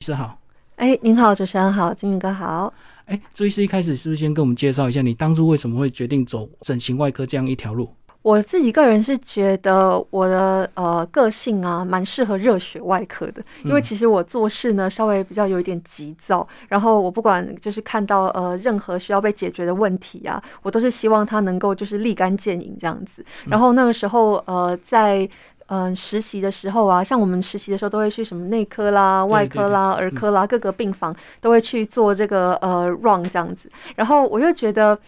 [0.00, 0.38] 医师好，
[0.76, 2.72] 哎，您好，主持人好，金宇哥好。
[3.04, 7.86] 哎，朱医师一开始是不是先跟我们介绍一下，你当初为什么会决定走整形外科这样一条路？
[8.22, 23.22] 我自己个人是觉得我的呃个性啊，蛮适合热血外科的，因为其实我做事呢稍微比较有一点急躁，然后我不管就是看到呃任何需要被解决的问题啊，我都是希望它能够就是立竿见影这样子。
[23.44, 25.28] 然后那个时候呃在
[25.70, 34.98] 嗯实习的时候啊，像我们实习的时候都会去什么内科啦、外科啦、儿科啦各个病房都会去做这个呃 run 这样子，然后我又觉得。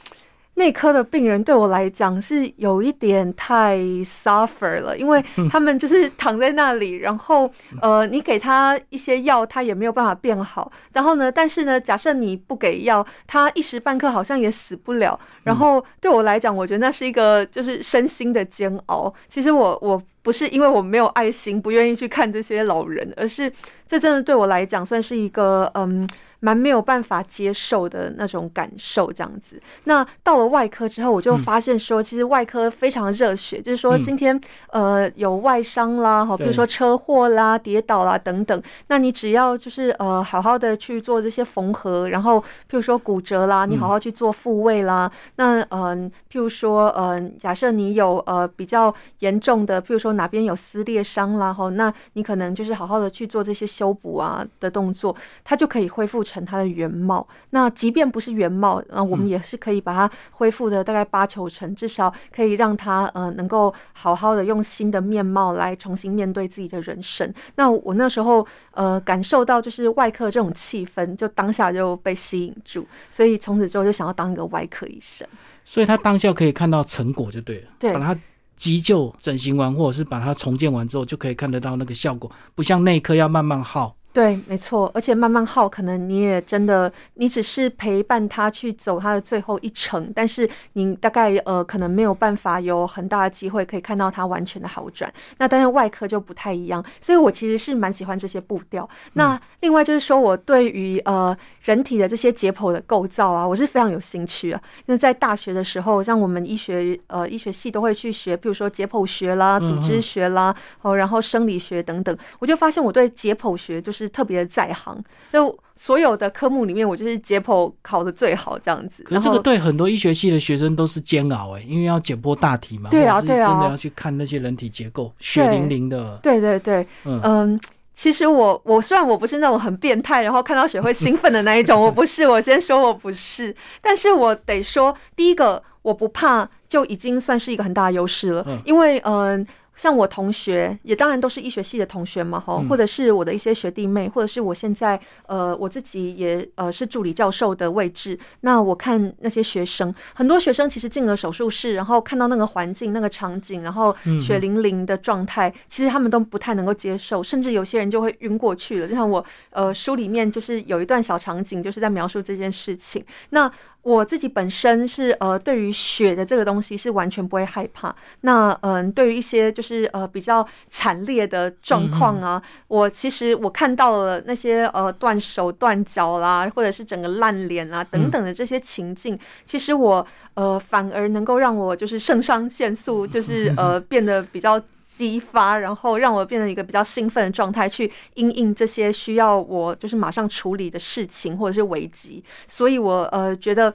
[0.57, 10.71] 内科的病人对我来讲是有一点太 suffer 了，因为 他们就是躺在那里，然后呃，你给他一些药，他也没有办法变好。
[10.93, 15.19] 然后呢，但是呢，假设你不给药，他一时半刻好像也死不了。
[15.45, 19.11] 然后对我来讲，我觉得那是一个就是身心的煎熬。
[19.29, 23.53] 其实我我不是因为我没有爱心，不愿意去看这些老人，而是
[23.87, 26.09] 这真的对我来讲算是一个嗯。
[26.45, 29.63] 蛮没有办法接受的那种感受，这样子。
[29.85, 34.41] 那到了外科之后，我就发现说，其实外科非常热血，就是说今天
[34.73, 45.09] 呃有外伤啦，好，比如说车祸啦、跌倒啦等等，那你只要就是呃好好的去做这些缝合，然后譬如说骨折啦，你好好去做复位啦。
[45.37, 56.23] 那嗯，譬如说嗯，假设你有呃比较严重的，譬如说哪边有撕裂伤啦，哈，那你可能就是好好的去做这些修补啊的动作，它就可以恢复。
[56.23, 67.35] 成它的原貌，那即便不是原貌，呃，我们也是可以把它恢复的大概八九成，至少可以让它呃能够好好的用新的面貌来重新面对自己的人生。
[67.57, 75.27] 那我那时候呃感受到就是外科这种气氛，就当下就被吸引住，所以从此之后就想要当一个外科医生。
[75.65, 78.17] 所以他当下可以看到成果就对了，对，把它
[78.63, 83.97] 急救整形完或者是把它重建完之后，就可以看得到那个效果，不像内科要慢慢耗。
[84.13, 95.11] 对，没错，而且慢慢耗，可能你也真的，你只是陪伴他去走他的最后一程，但是你大概呃，可能没有办法有很大的机会可以看到他完全的好转。
[95.39, 98.87] 那但是外科就不太一样，所以我其实是蛮喜欢这些步调。
[99.15, 104.61] 那另外就是说我对于呃人体的这些解剖的构造啊，我是非常有兴趣啊。
[104.85, 114.02] 因为在大学的时候，像我们医学呃医学系都会去学，比如说解剖学啦、组织学啦，哦，然后生理学等等，我就发现我对解剖学就是。
[114.03, 115.41] 是特别的在行，那
[115.75, 119.03] 所有的科目里面，我就是解剖考的最好这样子。
[119.05, 126.19] 可是这个对很多医学系的学生都是煎熬哎，因为要解剖大体嘛，对啊，对啊，真的要去看那些人体结构，血淋淋的。
[126.23, 127.59] 对对对，嗯，
[127.95, 139.47] 其实我我虽然我不是那种很变态，然后看到血会兴奋的那一种，我不是，我先说我不是，但是我得说，第一个我不怕就已经算是一个很大的优势了，因为嗯。
[139.75, 148.19] 像我同学也当然都是医学系的同学嘛，哈，或者是我的一些学弟妹，或者是我现在呃我自己也呃是助理教授的位置。
[148.41, 158.87] 那我看那些学生，很多学生其实进了手术室，然后看到那个环境、那个场景，然后血淋淋的状态，其实他们都不太能够接受，甚至有些人就会晕过去了。
[158.87, 163.05] 就像我呃书里面就是有一段小场景，就是在描述这件事情。
[163.31, 163.51] 那
[163.83, 167.95] 我自己本身是呃，对于血的这个东西是完全不会害怕。
[168.21, 184.61] 那嗯，对于一些就是呃比较惨烈的状况啊，我其实我看到了那些呃断手断脚啦，或者是整个烂脸啊等等的这些情境，其实我呃反而能够让我就是肾上腺素就是 呃变得比较。
[184.95, 193.75] 激发，然后让我变成一个比较兴奋的状态，去应应这些需要我就是马上处理的事情或者是危机，所以我呃觉得。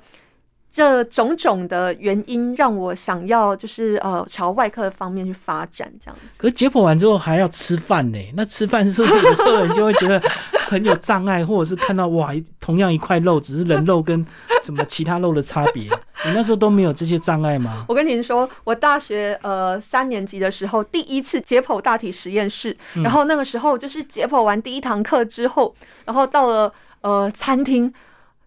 [0.78, 6.28] 这种种的原因让我想要就是呃朝外科的方面去发展这样子。
[6.38, 10.22] 可解剖完之后还要吃饭呢，那吃饭是不是有时候人就会觉得
[10.68, 14.24] 很有障碍，或者是看到哇同样一块肉，只是人肉跟
[14.64, 15.86] 什么其他肉的差别？
[16.26, 17.84] 你那时候都没有这些障碍吗？
[17.88, 25.74] 我跟您说，我大学呃三年级的时候第一次解剖大体实验室，然后那个时候就是解剖完第一堂课之后，
[26.06, 26.72] 然后到了
[27.02, 27.92] 呃餐厅。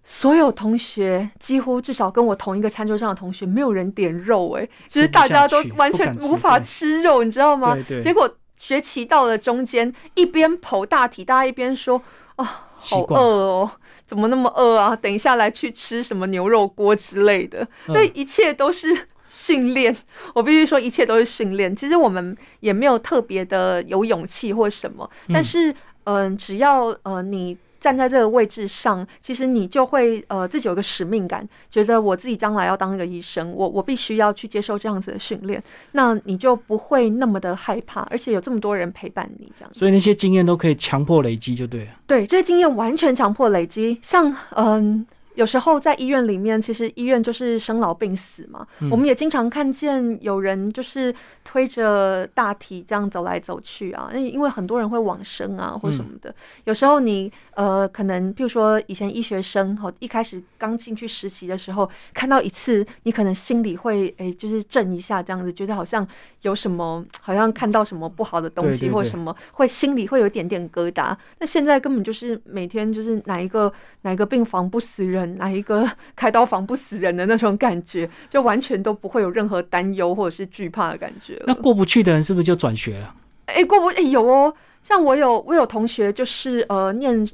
[0.03, 7.77] 所有同学几乎至少跟我同一个餐桌上的同学，没有人点肉，哎，就是大家都完全无法吃肉，你知道吗？
[8.03, 12.03] 结果学期到了中间，一边剖大体，大家一边说
[12.37, 13.71] ：“啊，好饿哦，
[14.07, 14.97] 怎么那么饿啊？
[14.97, 19.95] 等一下来去吃什么牛肉锅之类的。”那一切都是训练，
[20.35, 21.77] 我必须说，一切都是训练。
[21.77, 25.75] 其实我们也没有特别的有勇气或什么，但是，
[26.05, 27.57] 嗯，只要呃你。
[27.81, 35.63] 站在这个位置上，其实你就会呃自己有个使命感，觉得我自己将来要当一个医生，我我必须要去接受这样子的训练，
[35.93, 39.71] 那你就不会那么的害怕，而且有这么多人陪伴你，这样。
[39.75, 41.91] 所以那些经验都可以强迫累积，就对了。
[42.07, 45.07] 对，这些经验完全强迫累积，像嗯。
[45.41, 48.67] 有时候在医院里面，其实医院就是生老病死嘛。
[48.91, 56.35] 我们也经常看见有人就是推着大体这样走来走去啊，因因为很多人会往生啊或什么的。
[56.65, 66.07] 有时候你呃，可能譬如说以前医学生哈，一开始刚进去实习的时候，看到一次，你可能心里会诶，就是震一下这样子，觉得好像
[66.43, 71.17] 有什么，好像看到什么不好的东西或什么，会心里会有一点点疙瘩。
[71.39, 73.73] 那现在根本就是每天就是哪一个
[74.03, 75.30] 哪一个病房不死人。
[75.37, 81.41] 哪一个 开刀房不死人的那种感觉，就完全都不会有任何担忧或者是惧怕的感觉。
[81.47, 83.15] 那过不去的人是不是就转学了？
[83.47, 87.29] 哎，过不哎有哦，像我有我有同学就是呃念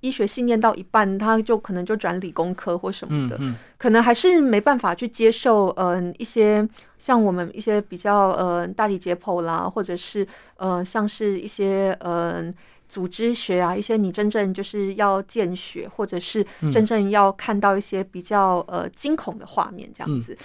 [0.00, 3.38] 医学系念到一半，他就可能就转理工科或什么的，
[3.78, 6.66] 可能还是没办法去接受嗯一些
[6.98, 10.26] 像我们一些比较呃大体解剖啦，或者是
[10.56, 12.52] 呃像是一些嗯。
[12.90, 20.36] 组织学啊，一些你真正就是要见血，或者是真正要看到一些比较呃惊恐的画面，这样子。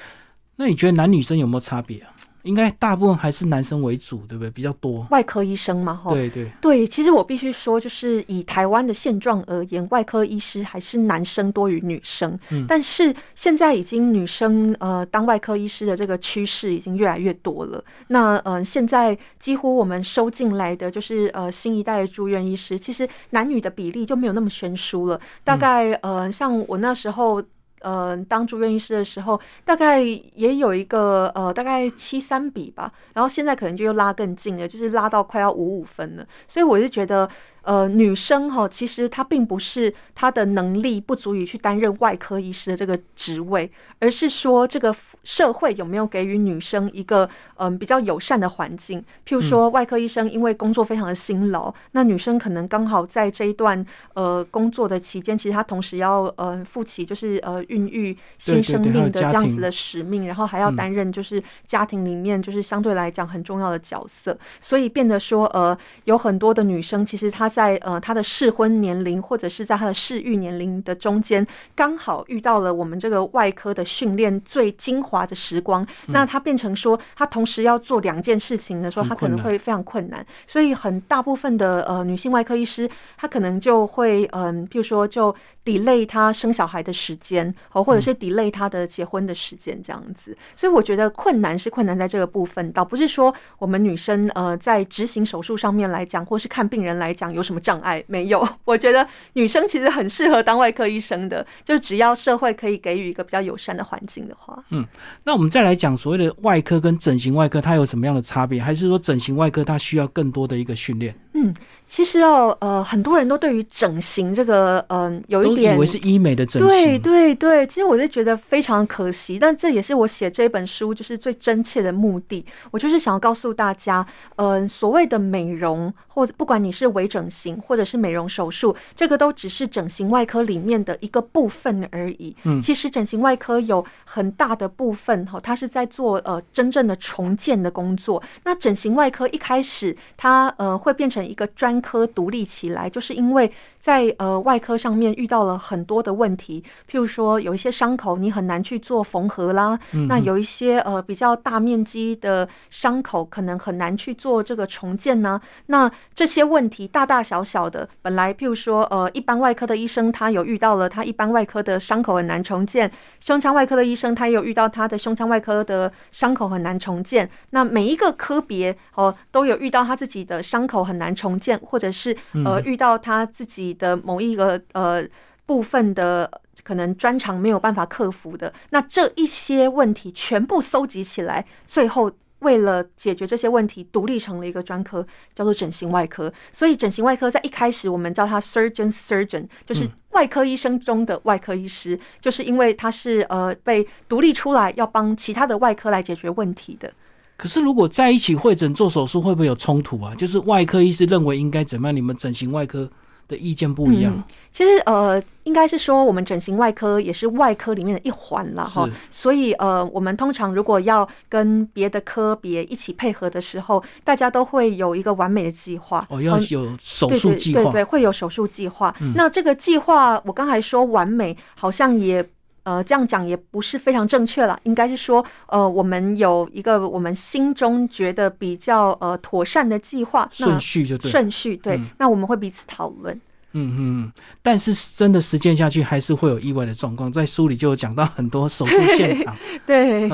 [0.58, 2.14] 那你觉得男女生有没有差别啊？
[2.46, 4.50] 应该大部分还是男生为主，对不对？
[4.52, 6.12] 比较多外科医生嘛，哈。
[6.12, 12.40] 对对对，其实我必须说，就是以台湾的现状而言，外科医师还是男生多于女生。
[12.52, 17.84] 嗯，但是现在已经女生呃当外科医师的这个趋势已经越来越多了。
[18.08, 25.20] 那嗯，现在几乎我们收进来的就是呃新一代的住院医师，其实男女的比例就没有那么悬殊了。
[25.44, 27.44] 大概呃，像我那时候。
[27.82, 37.30] 呃，当住院医师的时候，大概也有一个呃，大概七三比吧，然后现在可能就又拉更近了，就是拉到快要五五分了，所以我是觉得。
[37.66, 49.04] 呃，女生哈，其实她并不是她的能力不足以去担任外科医师的这个职位，而是说这个社会有没有给予女生一个嗯比较友善的环境。
[49.28, 53.84] 譬如说，外科医生因为工作非常的辛劳，那女生可能刚好在这一段
[54.14, 67.50] 呃工作的期间，其实她同时要呃负起就是呃孕育新生命的这样子的使命，然后还要担任就是家庭里面就是相对来讲很重要的角色，所以变得说呃有很多的女生其实她。
[67.56, 75.86] 在呃，他的适婚年龄或者是在他的适育年龄的中间，刚好遇到了我们这个外科的训练最精华的时光。
[76.08, 80.26] 那他变成说，他同时要做两件事情的时候，他可能会非常困难。
[80.46, 85.34] 所以很大部分的呃女性外科医师，她可能就会嗯，譬如说就。
[85.66, 90.38] Delay 他生小孩的时间，哦，或者是 delay 他的结婚的时间，这样子。
[90.56, 98.48] 所以我觉得困难是困难在这个部分，倒不是说我们女生呃在执行手术上面来讲，或是看病人来讲有什么障碍没有。
[98.64, 104.64] 我觉得女生其实很适合当外科医生的，就只要社会可以给予一个比较友善的环境的话。
[104.70, 104.86] 嗯，
[105.24, 108.62] 那我们再来讲所谓的外科跟整形外科，它有什么样的差别？
[108.62, 111.16] 还是说整形外科它需要更多的一个训练？
[111.36, 111.54] 嗯。
[111.88, 117.68] 其实哦，呃，很多人都对于整形这个，嗯，有一点以为是医美的整形，对对对。
[117.68, 122.44] 其实我是觉得非常可惜，但这也是我写这本书就是最真切的目的。
[122.72, 124.04] 我就是想要告诉大家，
[124.38, 132.36] 嗯，所谓的美容，或者不管你是微整形或者是美容手术，这个都只是整形外科里面的一个部分而已。
[132.46, 138.24] 嗯，其实整形外科有很大的部分哈，它是在做呃真正的重建的工作。
[138.44, 143.52] 那整形外科一开始它呃会变成一个专科独立起来，就是因为
[143.86, 155.40] 在呃外科上面遇到了很多的问题，譬如说有一些伤口你很难去做缝合啦，那有一些呃比较大面积的伤口可能很难去做这个重建呢。
[155.68, 167.30] 那这些问题大大小小的，本来譬如说呃一般外科的医生他有遇到了他一般外科的伤口很难重建，胸腔外科的医生他也有遇到他的胸腔外科的伤口很难重建。
[167.52, 171.60] 那每一个科别哦都有遇到他自己的伤口很难重建。
[171.62, 175.08] 或者是呃遇到他自己的某一个呃
[175.46, 176.30] 部分的
[176.64, 186.32] 可能专长没有办法克服的，那这一些问题全部搜集起来，最后为了解决这些问题，独立成了一个专科，叫做整形外科。
[186.52, 196.92] 所以整形外科在一开始我们叫它 surgeon surgeon，就是外科医生中的外科医师，就是因为他是呃被独立出来要帮其他的外科来解决问题的。
[197.38, 200.16] 可是，如果在一起会诊做手术，会不会有冲突啊？
[200.16, 202.90] 就是外科医师认为应该怎么样，你们整形外科
[203.28, 204.24] 的意见不一样。
[204.52, 208.90] 其实呃，应该是说我们整形外科也是外科里面的一环了哈。
[209.12, 216.08] 所以呃，我们通常如果要跟别的科别一起配合的时候，大家都会有一个完美的计划。
[216.10, 218.96] 哦，要有手术计划，对对，会有手术计划。
[219.14, 222.26] 那这个计划，我刚才说完美，好像也
[222.66, 224.60] 呃这样讲也不是非常正确了。
[224.64, 231.80] 应该是说呃，我们有一个我们心中觉得比较呃妥善的计划顺序就对顺序对。
[231.98, 233.20] 那我们会彼此讨论。
[233.58, 239.34] 嗯嗯，但是真的实践下去还是会有意外的状况，在书里就有讲到很多手术现场，
[239.66, 240.10] 对，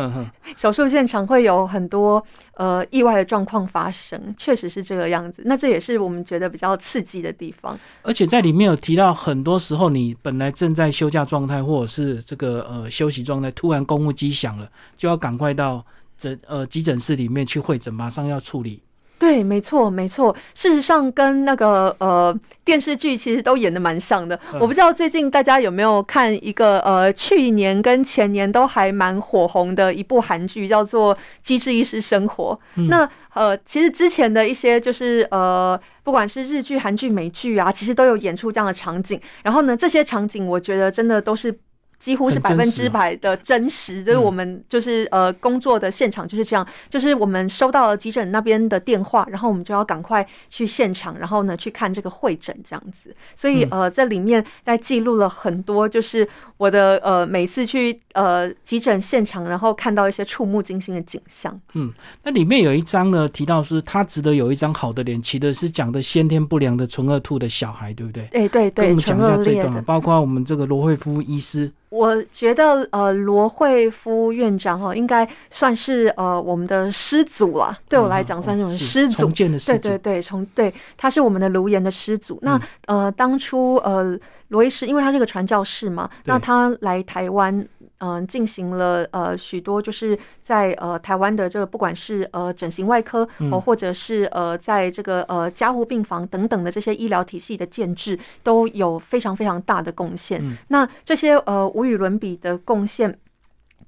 [0.55, 5.41] 手术现场会有很多呃意外的状况发生，确实是这个样子。
[5.45, 7.79] 那这也是我们觉得比较刺激的地方。
[8.03, 15.83] 而且在里面有提到，很多时候你本来正在休假状态，或者是这个呃休息状态，突然公务机响了，就要赶快到
[16.15, 18.83] 诊呃急诊室里面去会诊，马上要处理。
[19.21, 20.35] 对，没错，没错。
[20.55, 22.35] 事实上，跟那个呃
[22.65, 24.39] 电视剧其实都演的蛮像的。
[24.59, 32.59] 我不知道最近大家有没有看一个呃去年跟前年都还蛮火红的一部韩剧，叫做《机智医师生活》。
[32.87, 39.21] 那呃，其实之前的一些就是呃，不管是日剧、韩剧、美剧啊，其实都有演出这样的场景。
[39.43, 41.55] 然后呢，这些场景我觉得真的都是。
[42.01, 53.15] 几乎是百分之百的真实，就是我们就是呃工作的现场就是这样，就是我们收到了急诊那边的电话，然后我们就要赶快去现场，然后呢去看这个会诊这样子。
[53.35, 56.27] 所以呃在里面在记录了很多，就是
[56.57, 61.61] 我的呃每次去呃急诊现场，然后看到一些触目惊心的景象。
[61.75, 61.93] 嗯，
[62.23, 68.27] 那里面有一张呢提到是他值得有一张好的脸，其的是讲的先天不良的纯恶兔的小孩，对不对？
[68.33, 71.71] 哎对对，我们讲一下这段，包括我们这个罗惠夫医师。
[71.91, 77.77] 我觉得呃，罗惠夫院长哈，应该算是呃我们的师祖啊。
[77.89, 79.27] 对我来讲，算是我们师祖。
[79.27, 82.39] 对对对，从对，他是我们的卢岩的师祖。
[82.41, 84.17] 那呃，当初呃，
[84.47, 87.67] 罗医师，因为他是个传教士嘛，那他来台湾。
[88.01, 100.41] 嗯，进行了呃许多，就是在呃台湾的这个不管是呃整形外科哦，或者是呃在这个呃加护病房等等的这些医疗体系的建制，都有非常非常大的贡献。
[100.69, 103.17] 那这些呃无与伦比的贡献。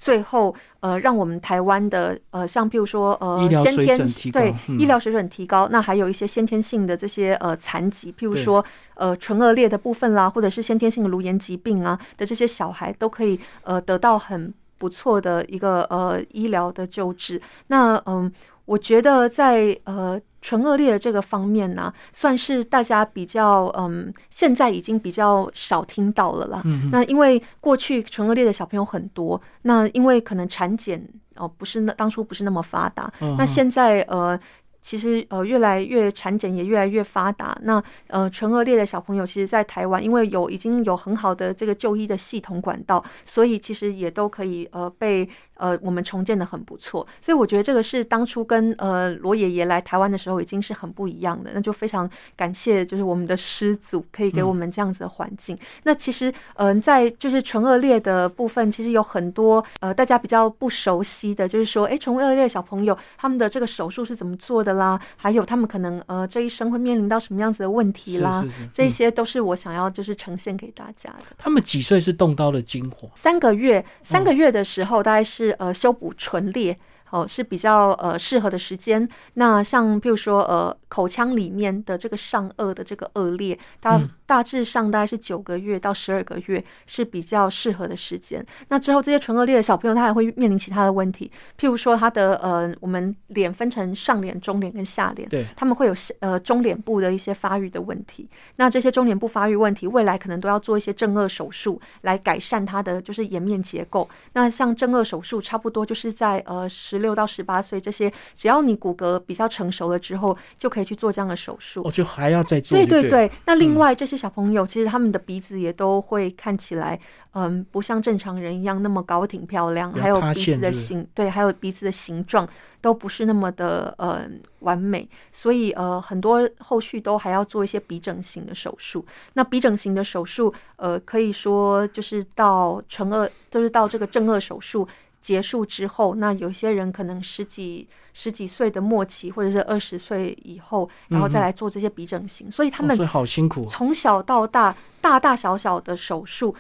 [0.03, 3.97] 最后，呃，让我们台湾的呃，像譬如说，呃，先天
[4.33, 8.63] 对医疗水准提高，那还有一些先天性的这些呃残疾，譬如说
[8.95, 17.41] 呃唇腭裂的部分啦，或者是先天性的颅炎疾病啊的这些小孩，都可以呃得到很不错的一个呃医疗的救治。
[17.67, 18.29] 那嗯。
[18.65, 26.61] 我觉得在呃唇腭裂的这个方面呢，算是大家比较嗯，现在已经比较少听到了啦。
[26.91, 34.39] 那因为过去唇腭裂的小朋友很多，那因为可能产检哦不是那当初不是那么发达，那现在呃。
[34.85, 37.57] 其实呃，越来越产检也越来越发达。
[37.61, 47.07] 那呃，唇腭裂的小朋友，其实，在台湾，因为有已经有很好的这个就医的系统管道，所以其实也都可以呃被呃我们重建的很不错。
[47.21, 51.51] 所以我觉得这个是当初跟呃罗爷爷来台湾的时候已经是很不一样的。
[51.53, 55.57] 那就非常感谢，就是我们的师祖可以给我们这样子的环境。
[55.83, 64.73] 那其实嗯，在就是唇腭裂的部分，其实有很多呃大家比较不熟悉的，就是说，哎，唇腭裂小朋友他们的这个手术是怎么做的？
[64.73, 68.43] 啦，还有他们可能呃这一生会面临到什么样子的问题啦，
[68.73, 71.25] 这些都是我想要就是呈现给大家的。
[71.37, 73.07] 他们几岁是动刀的精华？
[73.15, 76.77] 三个月，三个月的时候大概是是呃修补唇裂。
[77.13, 79.07] 哦，是比较呃适合的时间。
[79.35, 84.01] 那像比如说呃口腔里面的这个上颚的这个腭裂，它
[84.33, 88.43] 大致上大概是九个月到十二个月是比较适合的时间。
[88.69, 98.27] 那之后这些唇腭裂的小朋友，他还会面临其他的问题，譬如说他的呃我们脸分成上脸、中脸跟下脸，对，他们会有呃中脸部的一些发育的问题。
[98.55, 104.09] 那这些中脸部发育问题，未来可能都要做一些正颚手术来改善他的就是颜面结构。
[104.33, 107.03] 那像正颚手术，差不多就是在呃十。
[107.03, 111.81] 六到十八岁这些，只要你骨骼比较成熟了之后，就可以去做这样的手术。
[111.83, 112.77] 我就还要再做。
[112.77, 113.29] 对对对。
[113.45, 116.97] 那另外这些小朋友，其实他们的鼻子也都会看起来，
[117.33, 122.47] 嗯，不像正常人一样那么高挺漂亮，还有鼻子的形，对，还有鼻子的形状
[122.79, 124.25] 都不是那么的呃
[124.59, 125.05] 完美。
[125.33, 129.05] 所以呃，很多后续都还要做一些鼻整形的手术。
[129.33, 134.87] 那鼻整形的手术，呃，可以说就是到成恶，就是到这个正颚手术。
[135.19, 143.65] 结束之后，那有些人可能十几十几岁的末期，或者是二十岁以后，然后再来做这些鼻整形，所以他们好辛苦。
[143.65, 146.55] 从小到大，大大小小的手术，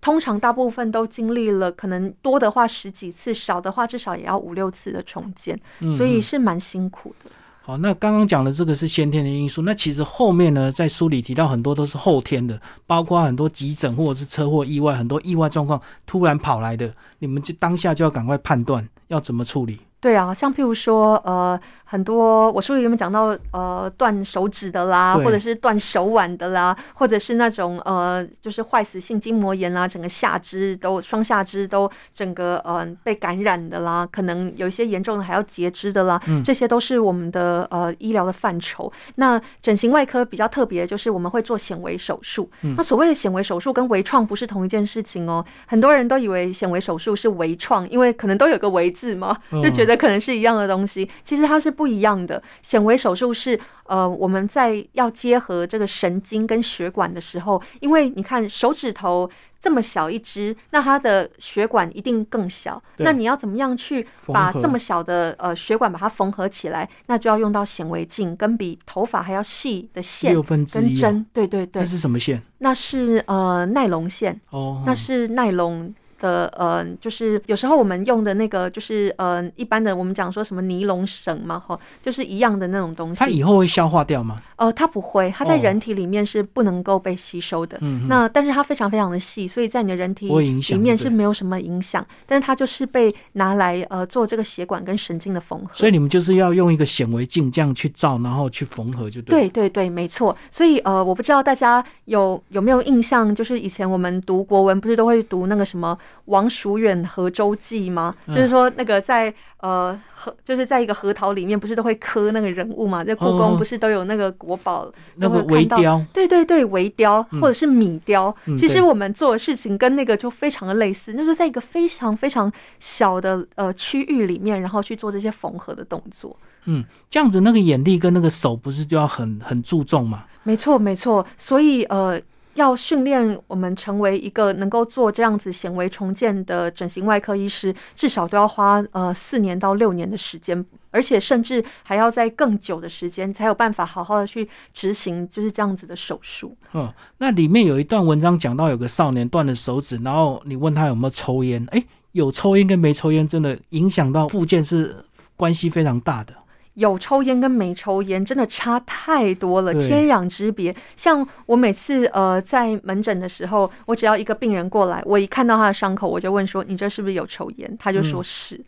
[0.00, 5.58] 通常大部分都经历了，可能多的话十几次，少的话至少也要五六次的重建，
[5.96, 7.30] 所以是蛮辛苦的。
[7.62, 19.78] 好，那刚刚讲的这个是先天的因素，那其实后面呢，在书里提到很多都是后天的，包括很多急诊或者是车祸意外，很多意外状况突然跑来的，你们就当下就要赶快判断要怎么处理。
[20.00, 38.92] 对啊，像譬如说，呃，很多我书里有没有讲到，呃，断手指的啦，或者是断手腕的啦，或者是那种呃，就是坏死性筋膜炎啦，整个下肢都双下肢都整个呃被感染的啦，可能有一些严重的还要截肢的啦，这些都是我们的呃医疗的范畴。
[39.16, 42.50] 那整形外科比较特别，就是我们会做显微手术。
[42.76, 49.90] 那所谓的显微手术跟微创不是同一件事情哦，很多人都以为显微手术是微创，因为可能都有个微字嘛，就觉得。
[50.00, 52.42] 可能是一样的东西，其实它是不一样的。
[52.60, 62.82] 显微手术是呃，我们在要结合这个神经跟血管的时候，因为你看手指头这么小一只，那它的血管一定更小。
[62.98, 66.86] 那你要怎么样去把这么小的呃血管把它缝合起来？
[67.06, 71.24] 那就要用到显微镜，跟比头发还要细的线跟针。
[71.32, 72.42] 对对对，那是什么线？
[72.58, 75.94] 那是呃耐龙线哦，那是耐龙。
[76.20, 83.18] 的呃，就是有时候我们用的那个，就是呃，一般的我们讲说什么尼龙绳嘛，哈，就是一样的那种东西。
[83.18, 84.40] 它以后会消化掉吗？
[84.56, 87.78] 呃，它不会，它在人体里面是不能够被吸收的。
[87.80, 92.06] 嗯，那但是它非常非常的细，所以在你的人体里面是没有什么影响。
[92.26, 95.70] 但是它就是被拿来呃做这个血管跟神经的缝合。
[95.72, 99.48] 所以你们就是要用一个显微镜这样去照，然后去缝合，就对。
[99.48, 100.36] 对对对，没错。
[100.50, 105.96] 所以呃，我不知道大家有有没有印象，就是以前我们读国文不是都会读那个什么。
[106.26, 108.14] 王叔远河舟记吗？
[108.28, 113.02] 就是说那个在呃河，就是在一个核桃里面，不是都会刻那个人物嘛？
[113.02, 118.34] 在故宫不是都有那个国宝，那个微雕，对对对，微雕或者是米雕。
[118.56, 126.36] 其实我们做的事情跟那个就非常的类似，那就在一个非常非常小的呃区域里面，然后去做这些缝合的动作。
[126.66, 130.24] 嗯，这样子那个眼力跟那个手不是就要很很注重嘛？
[130.44, 132.20] 没错没错，所以呃。
[132.54, 146.56] 要训练我们成为一个能够做这样子显微重建的整形外科医师，至少都要花呃四年到六年的时间，而且甚至还要在更久的时间才有办法好好的去执行就是这样子的手术。
[146.74, 154.96] 嗯，那里面有一段文章讲到有个少年断了手指，然后你问他有没有抽烟，哎，有抽烟跟没抽烟真的影响到附件是
[155.36, 156.34] 关系非常大的。
[156.74, 160.74] 有抽烟跟没抽烟真的差太多了，天壤之别。
[160.96, 168.60] 像我每次呃在门诊的时候，我只要一个病人过来，我一看到他的伤口，我就问说：“你这是不是有抽烟？”他就说是。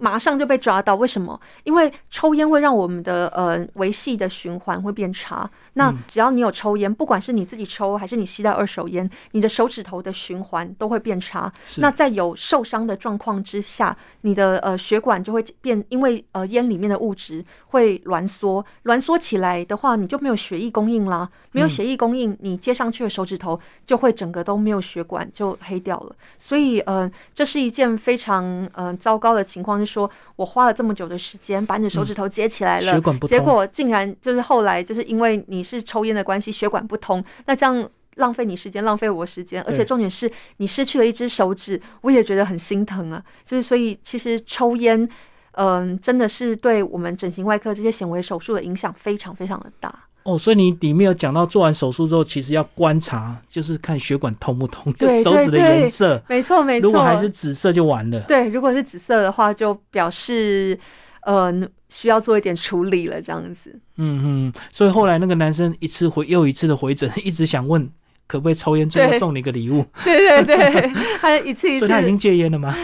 [0.00, 1.38] 马上就被抓到，为什么？
[1.64, 5.50] 因为抽烟会让我们的呃维系的循环会变差。
[5.78, 11.50] 那只要你有抽烟，不管是你自己抽还是你吸到二手烟，你的手指头的循环都会变差。
[11.76, 21.30] 那在有受伤的状况之下，你的呃血管就会变，因为呃烟里面的物质会挛缩，挛缩起来的话，你就没有血液供应啦。
[21.52, 26.14] 没有血液供应，你接上去的手指头就会整个都没有血管，就黑掉了。
[26.36, 29.78] 所以呃，这是一件非常呃糟糕的情况。
[29.78, 43.20] 是说我花了这么久的时间把你的手指头接起来了，结果竟然就是后来就是因为你是抽烟的关系，血管不通，那这样浪费你时间，浪费我时间，而且重点是你失去了一只手指，我也觉得很心疼啊。
[43.44, 45.08] 就是所以其实抽烟，
[45.54, 49.92] 嗯，真的是对我们整形外科这些显微手术的影响非常非常的大。
[50.28, 56.86] 哦，所以你里面有讲到做完手术之后，其实要观察，就是看血管通不通，对手指的颜色，没错没错。
[56.86, 58.20] 如果还是紫色就完了。
[58.28, 60.78] 对，如果是紫色的话，就表示
[61.22, 61.50] 呃
[61.88, 63.74] 需要做一点处理了，这样子。
[63.96, 67.90] 嗯嗯，所以后来那个男生一次回又一次的回诊，一直想问
[68.26, 69.82] 可不可以抽烟，最后送你一个礼物。
[70.04, 71.86] 对对对， 他一次 一次。
[71.86, 72.76] 所以他已经戒烟了吗？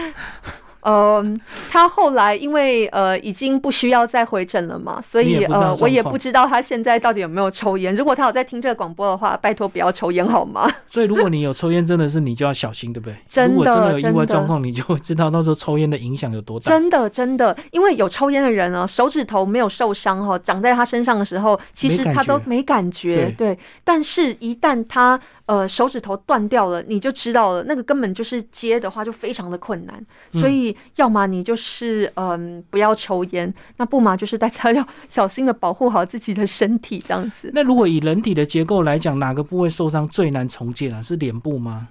[0.85, 1.39] 嗯，
[1.71, 7.95] 他后来因为呃已经不需要再回诊了嘛，所以呃我也不知道他现在到底有没有抽烟。
[7.95, 10.69] 如果他有在听这个广播的话，拜托不要抽烟好吗？
[10.87, 13.15] 所以如果你有抽烟，真的是你就要小心，对不对？
[13.27, 16.69] 真的，如果真的有意外状况，你就会知道到时候抽烟的影响有多大。
[16.69, 23.33] 真的，真的，因为有抽烟的人呢，手指头没有受伤哈，长在他身上的时候，其实他都没感觉。
[23.35, 30.05] 对，但是一旦他呃手指头断掉了，你就知道了，那个根本就是接的话就非常的困难。
[30.31, 31.53] 所以要么你就。
[31.67, 33.51] 是嗯，不要抽烟。
[33.77, 37.49] 那不嘛，就是大家要小心的保护好自己的身体，这样子。
[37.53, 41.01] 那如果以人体的结构来讲，哪个部位受伤最难重建啊？
[41.01, 41.87] 是脸部吗？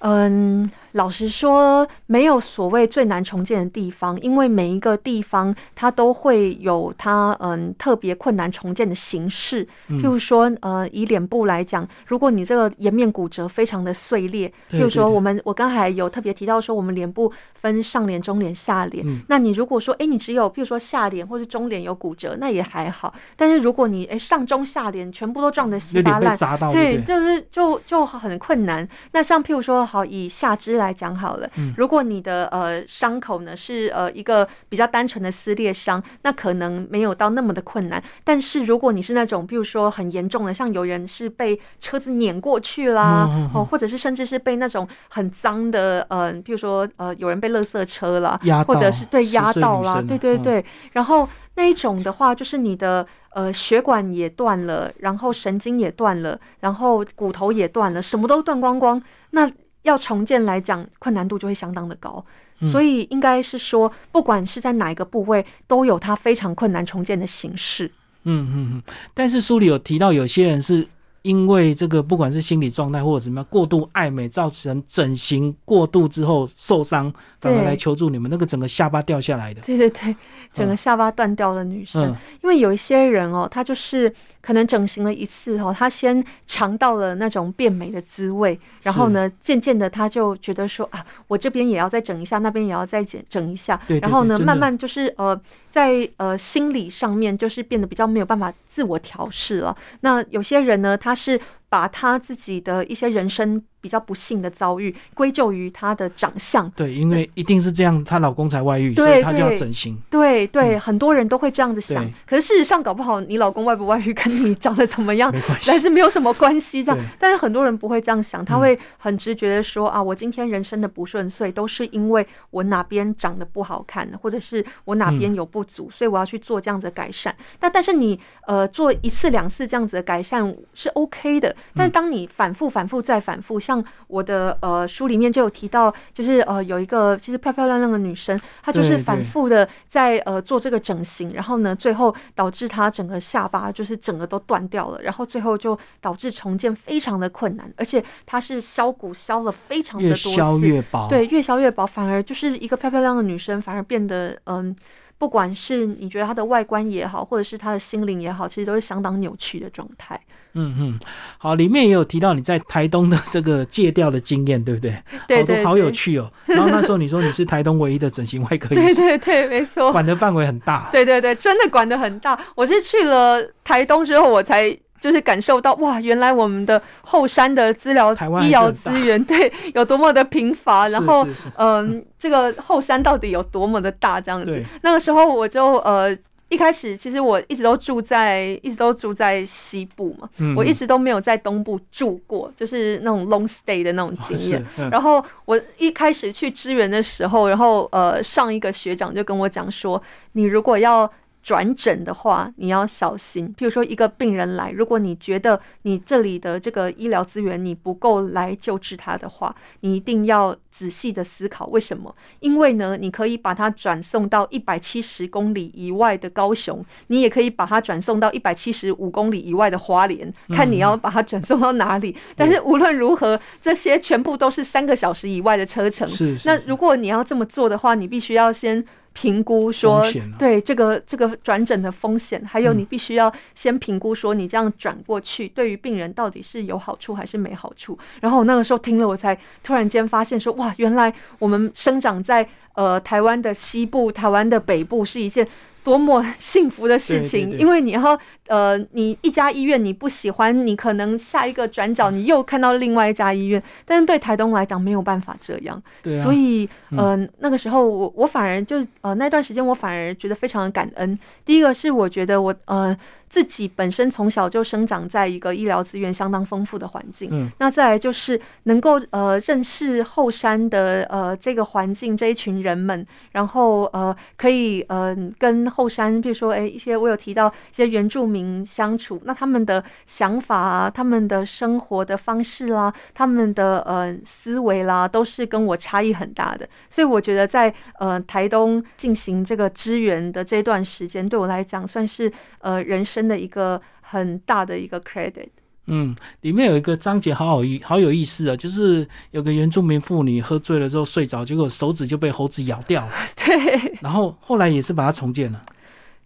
[0.00, 9.66] 嗯，老实说，没有所谓最难重建的地方，因为每一个地方它都会有它嗯特别困难重建的形式。
[9.90, 19.04] 譬如说，呃，以脸部来讲，如果你这个颜面骨折非常的碎裂，譬如说我们我刚才有特别提到说，我们脸部分上脸、中脸、下脸。
[19.28, 23.12] 那你如果说，哎，你只有譬如说下脸或是中脸有骨折，那也还好。
[23.36, 26.34] 但是如果你哎上中下脸全部都撞得稀巴烂，
[26.72, 28.88] 对，就是就就很困难。
[29.12, 30.77] 那像譬如说，好以下肢。
[30.78, 38.02] 来讲好了，如果你的呃伤口呢是呃一个比较单纯的撕裂伤，那可能没有到那么的困难。
[38.24, 50.64] 但是如果你是那种，比如说很严重的，像有人是被车子碾过去啦，哦，或者是甚至是被那种很脏的，呃，比如说呃有人被垃圾车啦，或者是对压到啦，对对对。
[50.92, 59.50] 然后那一种的话，就是你的呃血管也断了，然后神经也断了，然后骨头也断了，什么都断光光，那。
[59.88, 62.24] 要重建来讲，困难度就会相当的高，
[62.70, 67.86] 所以应该是说，不管是在哪一个部位，都有它非常困难重建的形式。
[68.24, 68.82] 嗯嗯嗯。
[69.14, 70.86] 但是书里有提到，有些人是。
[71.22, 79.60] 因为这个，不管是心理状态或者怎么样，过度爱美造成整形过度之后受伤，反而来求助你们，那个整个下巴掉下来的。
[79.62, 80.16] 对对对，
[80.54, 84.10] 整个下巴断掉的女生，因为有一些人哦，她就是
[84.48, 95.38] 可能整形了一次哦，他先尝到了那种变美的滋味，然后呢，渐渐的他就觉得说啊，我这边也要再整一下，那边也要再整整一下，然后呢，慢慢就是呃。
[95.70, 99.76] 在呃心理上面，就是变得比较没有办法自我调试了。
[100.00, 103.62] 那有些人呢，他是把他自己的一些人生。
[103.88, 109.96] 比较不幸的遭遇归咎于她的长相，对，因为一定是这样，她老公才外遇，所以她就要整形。
[110.10, 112.06] 对对，很多人都会这样子想。
[112.26, 115.34] 可是事实上，搞不好你老公外不外遇跟你长得怎么样，
[115.66, 116.84] 但是没有什么关系。
[116.84, 127.34] 这样，但是很多人不会这样想，他会很直觉的说啊，我今天人生的不顺遂都是因为我哪边长得不好看，或者是我哪边有不足，所以我要去做这样子的改善。
[127.58, 133.58] 但但是你呃做一次两次这样子的改善是 OK 的，但当你反复反复再反复。
[133.58, 154.74] 像我的呃书里面就有提到，就是呃有一个其实漂漂亮亮的女生，她就是反复的在呃做这个整形，然后呢最后导致她整个下巴就是整个都断掉了，然后最后就导致重建非常的困难，而且她是削骨削了非常的多次，越削越薄，对，越削越薄，反而就是一个漂漂亮的女生，反而变得嗯。
[155.18, 160.18] 不管是你觉得他的外观也好，或者是他的心灵也好，其实都是相当扭曲的状态。
[160.54, 161.00] 嗯嗯，
[161.36, 164.96] 好，里面也有提到你在台东的这个戒掉的经验，对不对？
[165.26, 166.32] 对对，好有趣哦。
[166.46, 170.88] 然后那时候你说你是台东唯一的整形外科医生， 对对对，没错，管的范围很大。
[170.90, 172.38] 对对对，真的管的很大。
[172.54, 174.76] 我是去了台东之后，我才。
[175.00, 184.64] 就是感受到哇，原来我们的后山的资料医疗资源 对有多么的贫乏，然后嗯，这个后山到底有多么的大这样子。
[184.82, 186.16] 那个时候我就呃
[186.48, 194.64] 一开始其实我一直都住在一直都住在西部嘛，我一直都没有在东部住过，就是那种 long stay 的那种经验。
[194.90, 201.10] 然后我一开始去支援的时候，然后呃上一个学长就跟我讲说，你如果要。
[201.48, 203.48] 转诊的话，你要小心。
[203.56, 212.14] 譬如说，一个病人来，如果你觉得你这里的这个医疗资源你不够来救治他的话，你一定要仔细的思考为什么。
[212.40, 222.14] 因为呢，你可以把他转送到一百七十公里以外的高雄，你也可以把他转送到一百七十五公里以外的花莲，看你要把他转送到哪里。
[222.36, 226.06] 但是无论如何，这些全部都是三个小时以外的车程。
[226.10, 226.36] 是。
[226.44, 228.84] 那如果你要这么做的话，你必须要先。
[229.20, 230.00] 评估说，
[230.38, 237.98] 对这个这个转诊的风险，还有你必须要先评估说，你这样转过去，对于病人到底是有好处还是没好处。
[238.20, 245.48] 然后我那个时候听了，我才突然间发现说，哇，原来我们生长在呃台湾的西部、台湾的北部是一件。
[245.84, 247.56] 多么幸福的事情！
[247.56, 253.62] 因为你要呃，你一家医院你不喜欢，你可能下一个转角你又看到另外一家医院。
[253.84, 261.18] 但是对台东来讲没有办法这样，对所以嗯，那个时候我我反而就呃那段时间我反而觉得非常的感恩。
[261.44, 262.96] 第一个是我觉得我呃。
[263.28, 293.28] 自己本身从小就生长在一个医疗资源相当丰富的环境，嗯，那再来就是能够呃认识后山的呃这个环境这一群人们，然后呃可以呃跟后山，比如说哎一些我有提到一些原住民相处，那他们的想法啊，他们的生活的方式啦，他们的呃思维啦，都是跟我差异很大的，所以我觉得在呃台东进行这个支援的这段时间，对我来讲算是呃人生。
[293.28, 295.48] 的一个很大的一个 credit。
[295.84, 305.62] 嗯，里面有一个章节好好意好有意思啊，就是有个原住民妇女喝醉了之后睡着，结果手指就被猴子咬掉了， 对，然后后来也是把它重建了。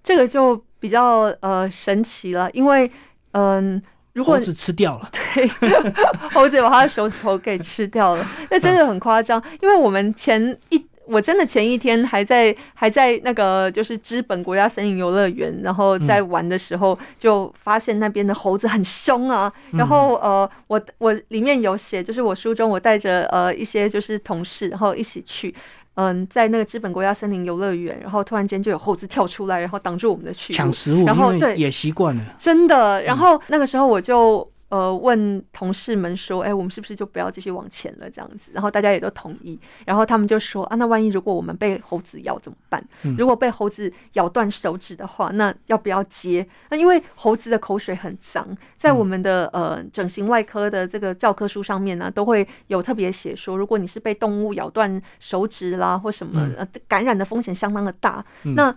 [0.05, 2.91] 这个就比较呃神奇了，因为
[3.35, 3.81] 嗯、
[4.15, 5.47] 如果猴子吃掉了， 对，
[6.35, 9.41] 猴子把他的手指头给吃掉了，那真的很夸张。
[9.63, 19.51] 因为我们前一，我真的前一天还在还在那个就是知本国家森林游乐园，然后在玩的时候，就发现那边的猴子很凶啊。
[19.71, 25.55] 然后呃，我我里面有写，就是我书中我带着呃一些就是同事，然后一起去。
[25.95, 30.57] 嗯，在那个资本国家森林游乐园，然后突然间就有猴子跳出来，然后挡住我们的去路。
[30.57, 32.23] 抢食物，然后对也习惯了。
[32.39, 33.03] 真的。
[33.03, 38.51] 然后那个时候我就呃问同事们说，哎，我们是不是就不要继续往前了这样子？
[38.55, 39.61] 然后大家也都同意。
[39.85, 42.83] 然后他们就说啊，那万一如果我们被猴子咬怎么办？
[43.03, 46.47] 嗯如果被猴子咬断手指的话，那要不要接？
[46.71, 58.25] 那因为猴子的口水很脏，在我们的呃整形外科的这个教科书上面呢，都会有特别写说，如果你是被动物咬断手指啦或什么嗯，呃，感染的风险相当的大。
[58.45, 58.75] 嗯那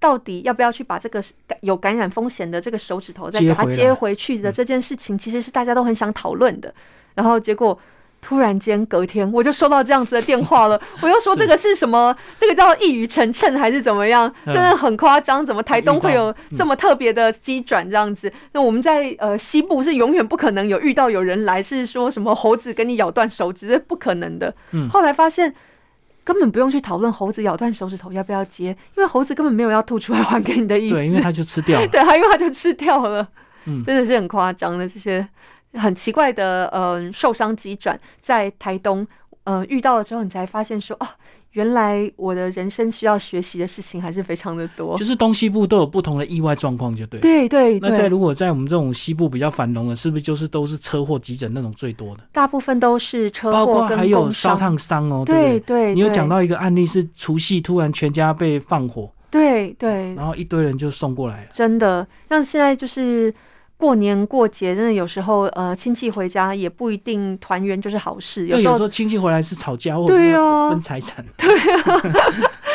[0.00, 1.22] 到底要不要去把这个
[1.62, 6.72] 有感染风险的这个手指头再给它接回去的这件事情，其实是大家都很想讨论的。
[7.14, 7.76] 然后结果
[8.20, 12.16] 突然间隔天我就收到这样子的电话了， 我又说这个是什么？
[12.38, 14.32] 这个叫一语成谶还是怎么样？
[14.44, 18.32] 嗯真的很夸张，怎么台东会有这么特别的机转这样子？
[18.52, 24.54] 那我们在呃西部是永远不可能有遇到有人来是说什么猴子跟你咬断手指，这不可能的。
[24.70, 25.52] 嗯后来发现。
[26.28, 30.94] 根本不用去讨论猴子咬断手指头要不要接，因为猴子根本没有要吐出来还给你的意思。
[30.94, 31.88] 对，因为它就吃掉了。
[31.88, 33.26] 对，它因为它就吃掉了，
[33.64, 35.26] 嗯真的是很夸张的这些
[35.72, 39.06] 很奇怪的呃受伤急转，在台东
[39.44, 41.16] 呃遇到了之后，你才发现说啊，
[41.58, 45.04] 原来我的人生需要学习的事情还是非常的多就。
[45.04, 47.18] 是东西部都有不同的意外状况，就对。。
[47.20, 52.22] 对对对，那在如果在我们这种西部比较繁荣的，是不是就是都是车祸急诊那种最多的？
[52.30, 54.30] 大部分都是车包括祸还有。
[54.30, 61.50] 烧烫伤哦，对，对你有讲到一个案例是除夕突然全家被放火，对对，然后一堆人就送过来了。
[61.52, 63.34] 真的，那现在就是
[63.78, 70.34] 过年过节，真的有时候呃亲戚回家也不一定团圆就是好事，有对，时候亲戚回来是吵架，或者是
[70.68, 71.24] 分财产。
[71.36, 71.48] 对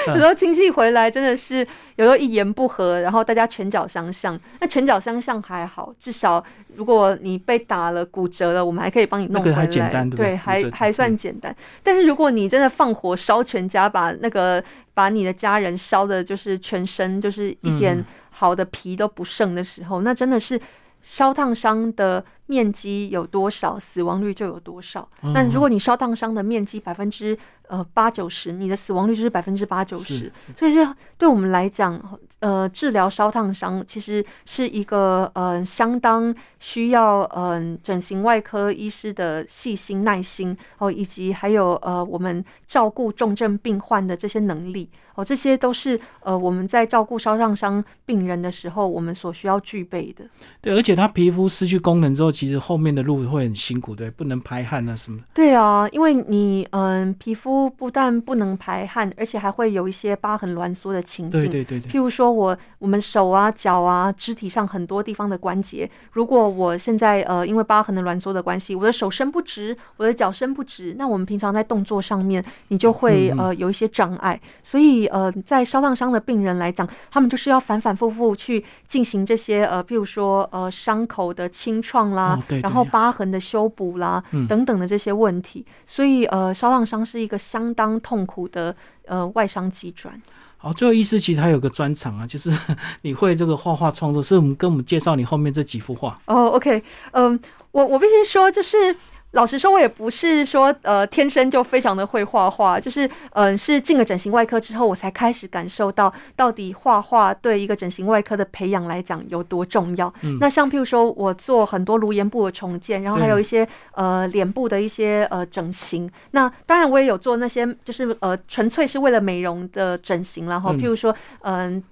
[0.08, 1.66] 有时候亲戚回来真的是
[1.98, 4.40] 有时候一言不合，然后大家拳脚相向。
[4.62, 6.44] 那拳脚相向还好，至少
[6.76, 9.56] 如果你被打了、骨折了，我们还可以帮你弄回来。
[9.56, 11.54] 那个还简单对不对对，还还算简单。
[11.82, 14.64] 但是如果你真的放火烧全家，把那个
[14.94, 20.60] 把你的家人烧的，就是全身就是一点嗯好的皮都不剩的时候，那真的是。
[21.04, 25.08] 烧烫伤的面积有多少，死亡率就有多少。
[25.22, 27.38] 嗯那如果你烧烫伤的面积百分之
[27.74, 30.32] 呃八九十，你的死亡率就是百分之八九十。
[30.56, 32.00] 所以这对我们来讲，
[32.40, 50.24] 呃，治疗烧烫伤其实是一个呃相当需要嗯、呃、整形外科医师的细心耐心哦，以及还有呃我们照顾重症病患的这些能力哦，这些都是呃我们在照顾烧烫伤病人的时候我们所需要具备的。
[50.62, 55.24] 对，而且他皮肤失去功能之后，其实后面的路会很辛苦，对，不能排汗啊什么的。
[55.34, 61.42] 对啊，因为你嗯、皮肤不但不能排汗，而且还会有一些疤痕挛缩的情境。
[61.42, 74.40] 对对对对，譬如说我我们手啊、脚啊、肢体上很多地方的关节，如果我现在呃因为疤痕的挛缩的关系，我的手伸不直，我的脚伸不直，那我们平常在动作上面，你就会呃有一些障碍。
[74.62, 85.66] 所以呃，在烧烫伤的病人来讲，他们就是要反反复复去进行这些呃，譬如说呃伤口的清创啦，哦对对然后疤痕的修补啦，嗯等等的这些问题。
[85.86, 90.20] 所以呃，烧烫伤是一个相当痛苦的呃外伤急转。
[90.58, 92.50] 好，最后医师其实还有个专场啊，就是
[93.04, 96.20] 你会这个画画创作，是我们跟我们介绍你后面这几幅画。
[96.26, 97.40] 哦、o k 嗯，
[97.72, 98.96] 我我必须说，就是
[99.34, 110.12] 老实说，我也不是说呃天生就非常的会画画，就是嗯、呃是进了整形外科之后，我才开始感受到到底画画对一个整形外科的培养来讲有多重要。
[110.22, 116.10] 嗯那像譬如说，我做很多颅颜部的重建，然后还有一些呃脸部的一些呃整形。
[116.32, 121.84] 那当然我也有做那些就是呃纯粹是为了美容的整形啦，然后嗯譬如说嗯。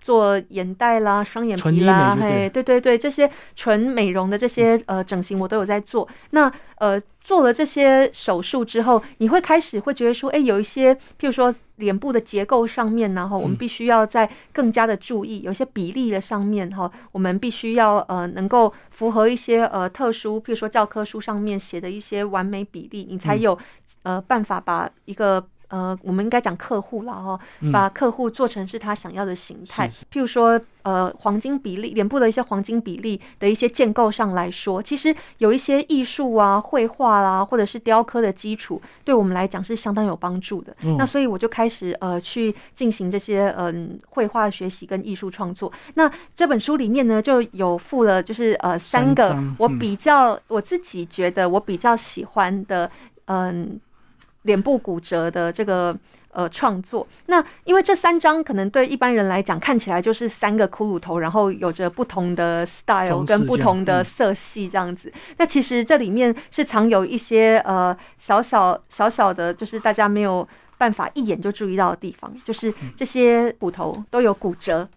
[0.00, 6.08] 做眼袋啦、双眼皮啦，嘿，对对对，这些纯美容的这些呃整形我都有在做。
[6.30, 23.40] 那呃做了这些手术之后，你会开始会觉得说，哎，有一些譬如说脸部的结构上面呢，哈，我们嗯必须要在更加的注意，有些比例的上面哈，我们必须要呃能够符合一些呃特殊，譬如说教科书上面写的一些完美比例，你才嗯。
[23.40, 23.58] 有
[24.04, 29.88] 呃办法把一个呃，我们应该讲客户了哈，嗯把客户做成是他想要的形态。
[30.10, 40.74] 譬如说，呃，黄金比例，脸部的一些黄金比例的一些建构上来说，其实有一些艺术啊、绘画啦，或者是雕刻的基础，对我们来讲是相当有帮助的。
[40.82, 45.70] 嗯那所以我就开始呃去进行这些嗯绘画的学习跟艺术创作。
[45.94, 52.90] 那这本书里面呢，就有附了就是呃三个我比较我自己觉得我比较喜欢的
[53.26, 53.78] 嗯
[54.42, 55.96] 脸部骨折的这个
[56.30, 57.06] 呃创作。
[57.26, 65.12] 那因为这三张可能对一般人来讲看起来就是三个骷髅头，然后有着不同的 style 跟不同的嗯色系这样子。
[65.36, 70.46] 那其实这里面是藏有一些呃小小小小的，就是大家没有
[70.76, 74.88] 办法一眼就注意到的地方，就是这些骨头都有骨折。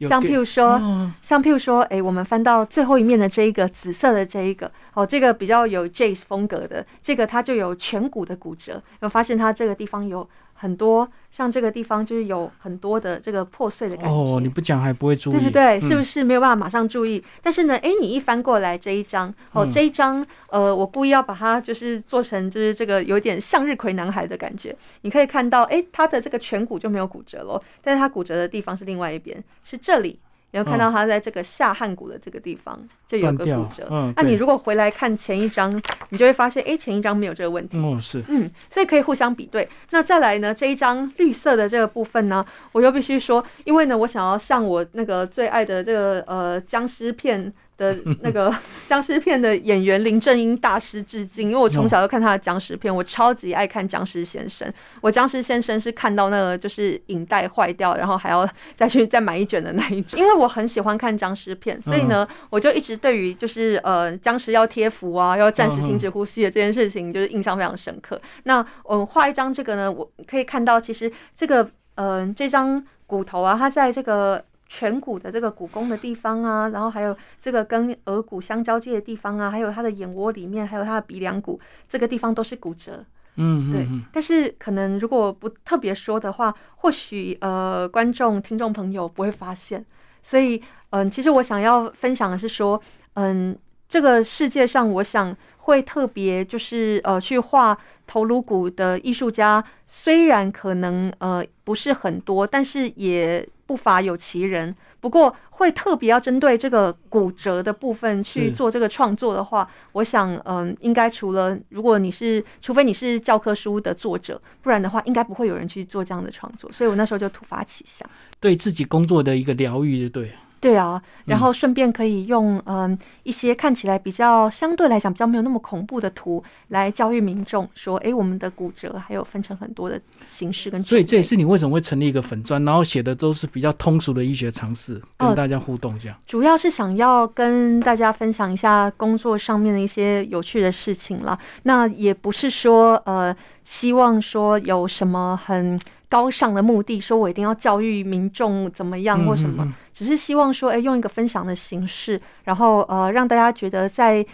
[0.00, 10.28] 像譬如说，哦像譬如说，哎、我们翻到最后一面的这一个紫色的这一个，哦，这个比较有 Jazz 风格的，这个它就有颧骨的骨折，有发现它这个地方有
[10.60, 14.12] 很多，像这个地方就是有很多的这个破碎的感觉。
[14.12, 15.80] 哦，你不讲还不会注意，对不对？
[15.80, 17.22] 是不嗯是没有办法马上注意？
[17.40, 24.74] 但是呢，哎，你一翻过来这一张，哦，嗯这一张，呃，我故意要把它就是做成就是这个有点向日葵男孩的感觉。
[25.02, 30.18] 你可以看到，哎，他的这个颧骨就没有骨折咯，但是他骨折的地方是另外一边，是这里。
[30.52, 33.86] 有看到他在这个下颌骨的这个地方就有个骨折。
[33.90, 35.70] 嗯那你如果回来看前一张，
[36.08, 37.76] 你就会发现，哎，前一张没有这个问题。
[37.76, 39.68] 嗯是嗯，所以可以互相比对。
[39.90, 48.54] 那再来呢，这一张绿色的这个部分呢，我又必须说，因为呢，我想要向我那个最爱的这个呃僵尸片的那个
[48.86, 54.70] 僵尸片的演员林正英大师致敬，因为我从小就看他的僵尸片，我超级爱看僵尸先生。
[55.00, 68.20] 我僵尸先生是看到那个就是影带坏掉，然后还要再去再买一卷的那一种， 因为我很喜欢看僵尸片，所以呢，我就一直对于就是呃僵尸要贴符啊，要暂时停止呼吸的这件事情，就是印象非常深刻。
[68.42, 71.62] 那我们画一张这个呢，我可以看到，其实这个
[71.94, 83.04] 嗯、呃这张骨头啊，它在这个颧骨的这个骨弓的地方啊，然后还有这个跟额骨相交界的地方啊，还有他的眼窝里面，还有他的鼻梁骨这个地方都是骨折。
[83.40, 89.84] 嗯嗯嗯，但是可能如果不特别说的话，或许呃观众、听众朋友不会发现。
[90.22, 92.82] 所以，嗯、其实我想要分享的是说，
[93.14, 93.56] 嗯，
[93.88, 95.34] 这个世界上，我想
[95.68, 97.76] 会特别就是呃去画
[98.06, 104.74] 头颅骨的艺术家，虽然可能呃不是很多，但是也不乏有其人。
[105.00, 116.72] 不过，会特别要针对这个骨折的部分去做这个创作的话，我想，嗯，应该除了如果你是，除非你是教科书的作者，不然的话，应该不会有人去做这样的创作。
[116.72, 118.08] 所以我那时候就突发奇想。
[118.40, 120.47] 对自己工作的一个疗愈，就对了。
[120.60, 130.82] 对啊，然后顺便可以用嗯一些看起来比较相对来讲比较没有那么恐怖的图来教育民众说，哎，我们的骨折还有分成很多的形式跟。
[130.82, 136.16] 所以这也是你为什么会成立一个粉砖，然后写的都是比较通俗的医学常识，跟哦大家互动这样。
[136.26, 141.38] 主要是想要跟大家分享一下工作上面的一些有趣的事情了。
[141.62, 154.24] 那也不是说呃，希望说有什么很高尚的目的，说我一定要教育民众怎么样或什么，嗯嗯嗯只是希望说，哎、用一个分享的形式，然后呃，让大家觉得在。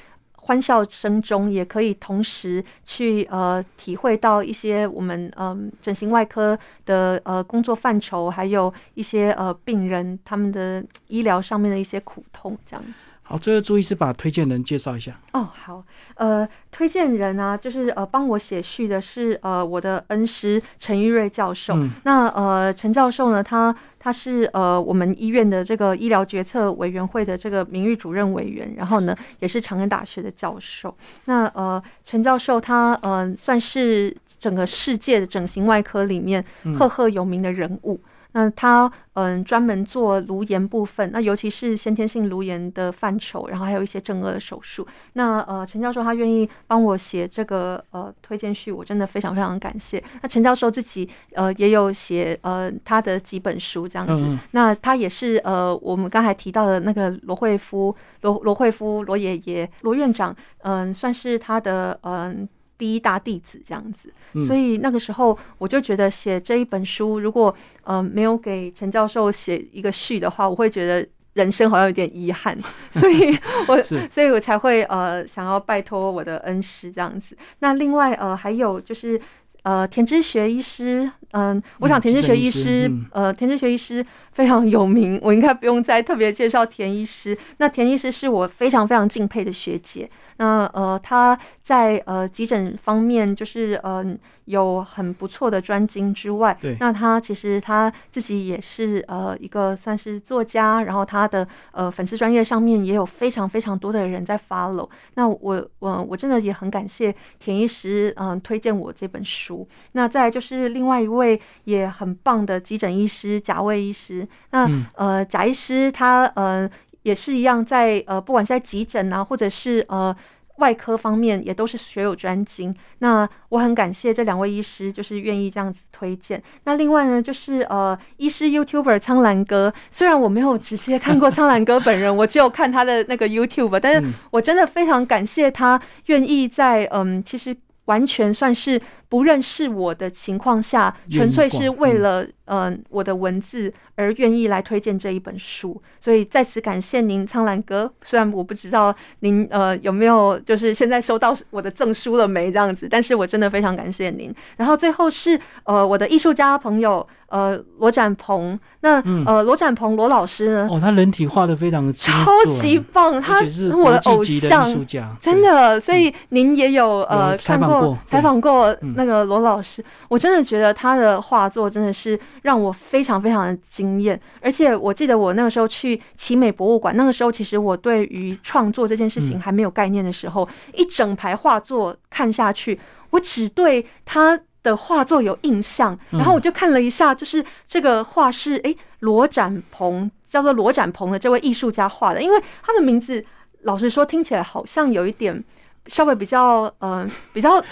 [0.46, 12.92] 欢笑声中，也可以同时去呃体会到一些我们嗯、整形外科的呃工作范畴，还有一些呃病人他们的医疗上面的一些苦痛，这样子。
[13.26, 15.18] 好，最后朱医师把推荐人介绍一下。
[15.32, 15.82] 哦，好，
[16.16, 21.72] 呃，推荐人啊，就是呃，帮我写序的是呃我的恩师陈玉瑞教授。
[21.74, 30.94] 嗯那呃，陈教授呢，他他是呃我们医院的这个医疗决策委员会的这个名誉主任委员，然后呢，也是长安大学的教授。
[31.24, 37.98] 那呃，陈教授他呃算是整个世界的整形外科里面嗯赫赫有名的人物。
[38.35, 44.87] 那他嗯专门做颅炎部分，那尤其是先天性颅炎的范畴，然后还有一些正颌的手术。
[45.12, 50.03] 那呃陈教授他愿意帮我写这个呃推荐序，我真的非常非常感谢。
[50.20, 62.49] 那陈教授自己呃也有写呃他的几本书这样子，那他也是呃我们刚才提到的那个罗惠夫罗罗惠夫罗爷爷罗院长，嗯、算是他的嗯。
[62.76, 72.58] 第一大弟子这样子，嗯所以那个时候我就觉得写这一本书，如果呃没有给陈教授写一个序的话，我会觉得人生好像有点遗憾，
[72.90, 73.37] 所以
[73.68, 77.37] 我所以我才会呃想要拜托我的恩师这样子。
[77.60, 79.20] 那另外呃还有就是
[79.62, 87.37] 呃田之学医师，嗯、我想嗯田之学医师呃田之学医师非常有名，我应该不用再特别介绍田医师。
[87.58, 90.10] 那田医师是我非常非常敬佩的学姐。
[90.37, 94.18] 那呃，他在呃急诊方面就是嗯。
[94.44, 104.87] 有很不错的专精之外，对，那他其实他自己也是呃一个算是作家，然后他的呃粉丝专业上面也有非常非常多的人在 follow。
[105.14, 109.66] 那我我我真的也很感谢田医师嗯推荐我这本书。
[109.92, 114.29] 那再就是另外一位也很棒的急诊医师贾卫医师。
[114.51, 116.69] 那呃贾医师他呃
[117.00, 120.15] 也是一样在呃不管是在急诊啊或者是呃。
[120.57, 126.42] 外科方面也都是学有专精，那我很感谢这两位医师，就是愿意这样子推荐。
[126.65, 138.81] 那另外呢，就是呃，医师 YouTuber 苍兰哥，虽然我没有直接看过苍兰哥本人，我只有看他的那个 YouTube，但是我真的非常感谢他愿意在嗯，其实完全算是。
[139.09, 147.90] 不认识我的情况下，纯粹是为了嗯我的文字而愿意来推荐这一本书，所以在此感谢您，苍兰哥。
[148.02, 154.35] 虽然我不知道您呃有没有就是现在收到我的赠书了没这样子，但是我真的非常感谢您。
[154.57, 160.69] 然后最后是呃我的艺术家朋友呃罗展鹏，那呃罗展鹏罗老师呢？
[160.71, 164.87] 哦，他人体画的非常超级棒，他是我的偶像，
[165.21, 165.79] 真的。
[165.81, 168.94] 所以您也有呃采访过采访过那。
[168.97, 174.21] 那个罗老师，我真的觉得他的画作真的是让我非常非常的惊艳。
[174.40, 182.79] 而且我记得我那个时候去奇美博物馆，那个时候其实我对于创作这件事情还没有概念的时候，一整排画作看下去，
[183.11, 185.99] 我只对他的画作有印象。
[186.11, 193.25] 然后我就看了一下，就是这个画是哎罗展鹏，叫做罗展鹏的这位艺术家画的，因为他的名字
[193.63, 195.42] 老实说听起来好像有一点。
[195.87, 197.62] 稍微比较呃 比较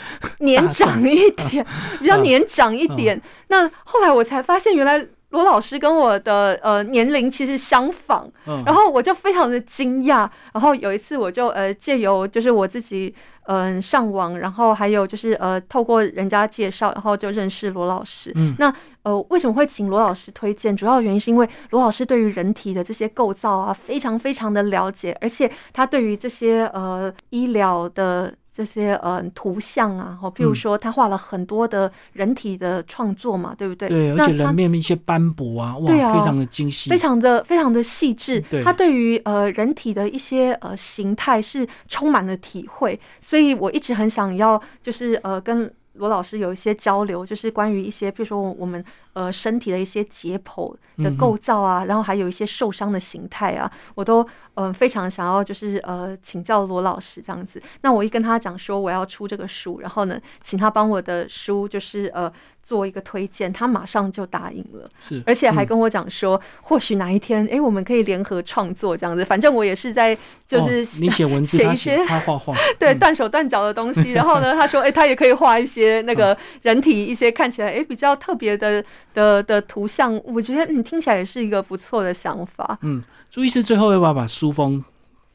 [0.40, 1.66] 年长一点，
[2.00, 3.20] 比较年长一点。
[3.48, 8.30] 那后来我才发现，原来罗老师跟我的呃年龄其实相仿。
[8.64, 10.30] 然后我就非常的惊讶。
[10.54, 13.14] 然后有一次，我就呃借由就是我自己。
[13.46, 18.30] 嗯，上网，然后还有就是呃，透过人家介绍，然后就认识罗老师。
[18.36, 18.72] 嗯，那
[19.02, 20.76] 呃，为什么会请罗老师推荐？
[20.76, 28.32] 主要原因是因为罗老师对于人体的这些构造啊，非常非常的了解，而且他对于这些呃医疗的。
[28.54, 33.88] 这些呃图像啊，哦，譬如说他画了很多的人体的创作嘛，对不对？
[33.88, 38.42] 对，而且人面一些斑驳啊，哇，非常的精细，非常的非常的细致。
[38.62, 45.72] 他对于呃人体的一些呃形态是充满了体会，所以我一直很想要，就是呃跟。
[45.96, 48.82] 罗老师有一些交流，就是关于一些，譬如说我们
[49.12, 57.62] 呃身体的一些解剖的构造啊，然后还有一些受伤的形态啊，我都嗯非常想要就是呃请教罗老师这样子。
[57.80, 62.32] 那我一跟他讲说我要出这个书，然后呢，请他帮我的书就是呃。
[62.64, 69.24] 做一个推荐，他马上就答应了，是，而且还跟我讲说，或许哪一天，哎，我们可以联合创作这样子。
[69.24, 74.12] 反正我也是在，就是你写文字，写一些他画画， 对，断手断脚的东西。
[74.12, 78.82] 然后呢，他说，哎，他也可以画一些那个人体一些看起来哎比较特别的
[79.14, 80.14] 的的图像。
[80.24, 82.78] 我觉得嗯，听起来也是一个不错的想法。
[82.82, 84.84] 嗯，朱医师最后要不要把书封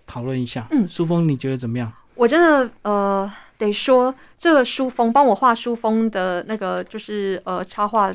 [0.05, 0.67] 讨论一下？
[0.71, 1.91] 嗯，书封你觉得怎么样？
[2.15, 3.31] 我真的呃。
[3.59, 8.13] 得说，这个书封帮我画书封的那个就是呃插画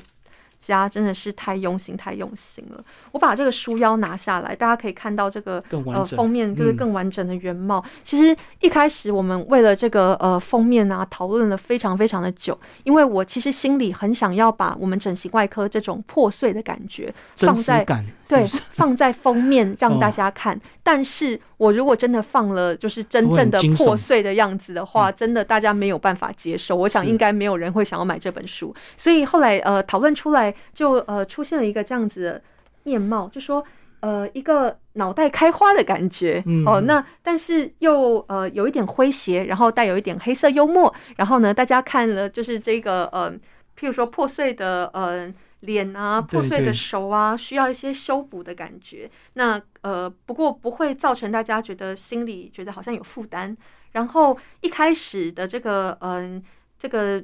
[0.63, 2.83] 家真的是太用心太用心了。
[3.11, 7.85] 我把这个书腰拿下来，大家可以看到这个呃封面就是更完整的原貌。
[8.05, 17.85] 其实一开始我们为了这个呃封面啊讨论了非常非常的久，因为我其实心里很想要把我们整形外科这种破碎的感觉放在
[18.29, 21.41] 对放在封面 让大家看，但是。
[21.63, 26.75] 我如果真的放了，就是真正的破碎的样子的话，真的大家没有办法接受。
[26.75, 28.75] 我想应该没有人会想要买这本书。
[28.97, 32.43] 所以后来呃讨论出来，就呃出现了一个这样子的
[32.83, 33.65] 面貌，就说
[34.01, 36.81] 呃一个脑袋开花的感觉哦。
[36.81, 40.93] 那但是又呃有一点诙谐，然后带有一点黑色幽默。
[41.17, 43.31] 然后呢，大家看了就是这个呃，
[43.79, 45.33] 譬如说破碎的呃。
[45.63, 49.11] 脸啊，破碎的手啊，需要一些修补的感觉。
[49.33, 53.57] 那呃，不过不会造成大家觉得心里觉得好像有负担。
[53.93, 56.43] 然后一开始的这个嗯，
[56.79, 57.23] 这个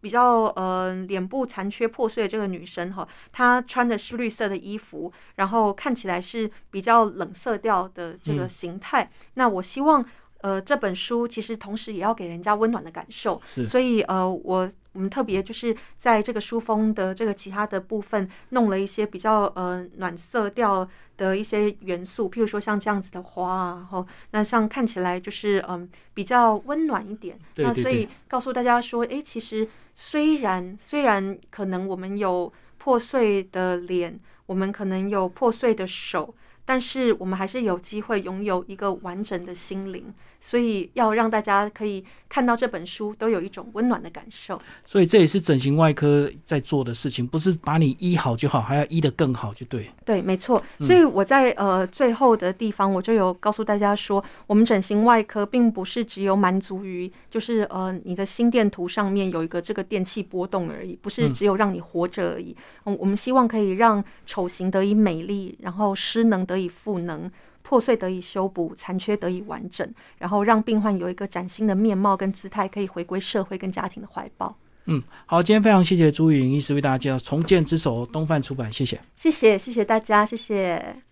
[0.00, 9.10] 比较嗯脸部残缺破碎的这个女生哈，她穿的是绿色的衣服，然后看起来是比较冷色调的这个形态。
[9.34, 10.04] 那我希望
[10.40, 14.70] 呃这本书其实同时也要给人家温暖的感受，所以呃我。
[14.94, 27.38] 我们特别就是在这个书封的这个其他的部分弄了一些比较呃暖色调的一些元素，譬如说像这样子的花啊，然后那像看起来就是嗯比较温暖一点。
[27.56, 36.34] 那所以告诉大家说，哎，其实虽然虽然可能我们有破碎的脸，我们可能有破碎的手，
[36.64, 40.12] 但是我们还是有机会拥有一个完整的心灵。
[40.40, 44.60] 所以要让大家可以看到这本书都有一种温暖的感受。
[44.84, 49.90] 所以这也是整形外科在做的事情，不是把你医好就好，还要医得更好，就对。
[50.04, 50.62] 对，没错。
[50.80, 62.56] 所以我在呃最后的地方，我就有告诉大家说，我们整形外科并不是只有满足于就是呃你的心电图上面有一个这个电器波动而已，不是只有让你活着而已。
[62.84, 67.30] 嗯，我们希望可以让丑型得以美丽，然后失能得以赋能。
[67.68, 74.56] 破碎得以修补，残缺得以完整，然后让病患有一个崭新的面貌跟姿态，可以回归社会跟家庭的怀抱。
[74.86, 81.02] 嗯，好，今天非常谢谢朱云医师为大家介绍《重建之手》，东范出版，谢谢，谢谢，谢谢大家，谢谢。